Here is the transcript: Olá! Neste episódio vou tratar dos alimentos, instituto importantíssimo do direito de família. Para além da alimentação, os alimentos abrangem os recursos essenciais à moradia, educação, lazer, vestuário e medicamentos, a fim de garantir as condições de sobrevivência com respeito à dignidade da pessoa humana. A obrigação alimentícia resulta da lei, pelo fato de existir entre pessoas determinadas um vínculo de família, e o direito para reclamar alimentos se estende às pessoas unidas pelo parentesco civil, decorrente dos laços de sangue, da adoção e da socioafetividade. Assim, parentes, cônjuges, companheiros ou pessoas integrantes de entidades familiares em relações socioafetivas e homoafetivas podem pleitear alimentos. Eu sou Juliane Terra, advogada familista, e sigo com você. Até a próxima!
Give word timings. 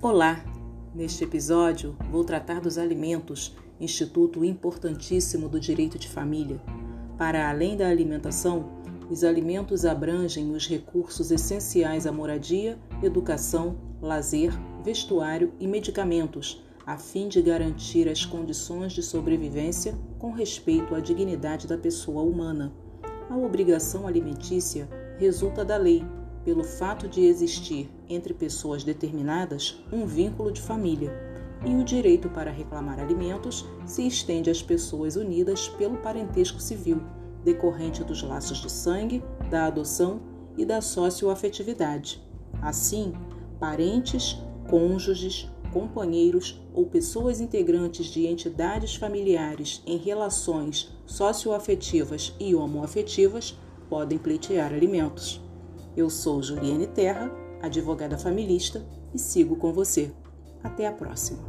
Olá! 0.00 0.44
Neste 0.94 1.24
episódio 1.24 1.96
vou 2.08 2.22
tratar 2.22 2.60
dos 2.60 2.78
alimentos, 2.78 3.56
instituto 3.80 4.44
importantíssimo 4.44 5.48
do 5.48 5.58
direito 5.58 5.98
de 5.98 6.08
família. 6.08 6.62
Para 7.18 7.50
além 7.50 7.76
da 7.76 7.88
alimentação, 7.88 8.80
os 9.10 9.24
alimentos 9.24 9.84
abrangem 9.84 10.52
os 10.52 10.68
recursos 10.68 11.32
essenciais 11.32 12.06
à 12.06 12.12
moradia, 12.12 12.78
educação, 13.02 13.76
lazer, 14.00 14.52
vestuário 14.84 15.52
e 15.58 15.66
medicamentos, 15.66 16.62
a 16.86 16.96
fim 16.96 17.26
de 17.26 17.42
garantir 17.42 18.08
as 18.08 18.24
condições 18.24 18.92
de 18.92 19.02
sobrevivência 19.02 19.98
com 20.16 20.30
respeito 20.30 20.94
à 20.94 21.00
dignidade 21.00 21.66
da 21.66 21.76
pessoa 21.76 22.22
humana. 22.22 22.72
A 23.28 23.36
obrigação 23.36 24.06
alimentícia 24.06 24.88
resulta 25.18 25.64
da 25.64 25.76
lei, 25.76 26.04
pelo 26.48 26.64
fato 26.64 27.06
de 27.06 27.26
existir 27.26 27.90
entre 28.08 28.32
pessoas 28.32 28.82
determinadas 28.82 29.84
um 29.92 30.06
vínculo 30.06 30.50
de 30.50 30.62
família, 30.62 31.12
e 31.62 31.74
o 31.74 31.84
direito 31.84 32.30
para 32.30 32.50
reclamar 32.50 32.98
alimentos 32.98 33.66
se 33.84 34.06
estende 34.06 34.48
às 34.48 34.62
pessoas 34.62 35.14
unidas 35.14 35.68
pelo 35.68 35.98
parentesco 35.98 36.58
civil, 36.58 37.02
decorrente 37.44 38.02
dos 38.02 38.22
laços 38.22 38.62
de 38.62 38.72
sangue, 38.72 39.22
da 39.50 39.66
adoção 39.66 40.22
e 40.56 40.64
da 40.64 40.80
socioafetividade. 40.80 42.26
Assim, 42.62 43.12
parentes, 43.60 44.42
cônjuges, 44.70 45.50
companheiros 45.70 46.62
ou 46.72 46.86
pessoas 46.86 47.42
integrantes 47.42 48.06
de 48.06 48.26
entidades 48.26 48.96
familiares 48.96 49.82
em 49.86 49.98
relações 49.98 50.96
socioafetivas 51.04 52.34
e 52.40 52.54
homoafetivas 52.54 53.54
podem 53.90 54.16
pleitear 54.16 54.72
alimentos. 54.72 55.46
Eu 55.98 56.08
sou 56.08 56.40
Juliane 56.40 56.86
Terra, 56.86 57.28
advogada 57.60 58.16
familista, 58.16 58.86
e 59.12 59.18
sigo 59.18 59.56
com 59.56 59.72
você. 59.72 60.12
Até 60.62 60.86
a 60.86 60.92
próxima! 60.92 61.42